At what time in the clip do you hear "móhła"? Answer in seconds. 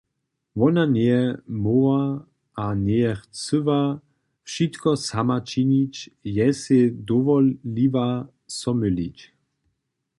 1.63-2.01